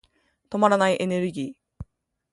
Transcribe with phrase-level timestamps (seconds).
[0.49, 1.85] 止まらないエネルギー。